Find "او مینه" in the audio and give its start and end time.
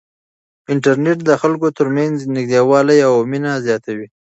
3.07-3.51